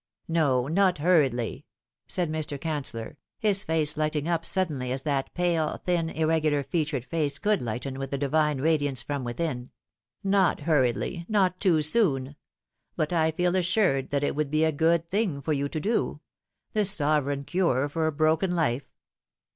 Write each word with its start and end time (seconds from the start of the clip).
"No, 0.27 0.67
not 0.67 0.97
hurriedly," 0.97 1.67
said 2.07 2.31
Mr. 2.31 2.57
Canceller, 2.57 3.17
his 3.37 3.63
face 3.63 3.95
lighting 3.95 4.27
up 4.27 4.47
suddenly 4.47 4.91
as 4.91 5.03
that 5.03 5.31
pale, 5.35 5.79
thin, 5.85 6.09
irregular 6.09 6.63
featured 6.63 7.05
face 7.05 7.37
could 7.37 7.61
lighten 7.61 7.99
with 7.99 8.09
the 8.09 8.17
divine 8.17 8.61
radiance 8.61 9.03
from 9.03 9.23
within;" 9.23 9.69
not 10.23 10.61
hurriedly, 10.61 11.27
not 11.29 11.59
too 11.59 11.79
Boon; 11.93 12.35
but 12.95 13.13
I 13.13 13.29
feel 13.29 13.55
assured 13.55 14.09
that 14.09 14.23
it 14.23 14.35
would 14.35 14.49
be 14.49 14.63
a 14.63 14.71
good 14.71 15.07
thing 15.07 15.39
for 15.39 15.53
you 15.53 15.69
to 15.69 15.79
do 15.79 16.19
the 16.73 16.83
sovereign 16.83 17.43
cure 17.43 17.87
for 17.87 18.07
a 18.07 18.11
broken 18.11 18.55
life. 18.55 18.95